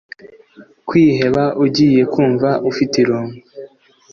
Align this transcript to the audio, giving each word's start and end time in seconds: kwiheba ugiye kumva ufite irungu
kwiheba 0.87 1.43
ugiye 1.63 2.01
kumva 2.13 2.49
ufite 2.69 2.95
irungu 3.03 3.37